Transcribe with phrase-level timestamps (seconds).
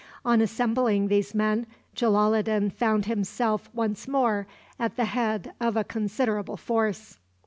[0.25, 4.47] On assembling these men, Jalaloddin found himself once more
[4.79, 7.19] at the head of a considerable force.